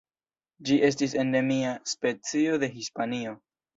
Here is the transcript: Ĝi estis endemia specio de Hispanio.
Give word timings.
Ĝi 0.69 0.77
estis 0.87 1.13
endemia 1.25 1.75
specio 1.93 2.57
de 2.65 2.71
Hispanio. 2.79 3.37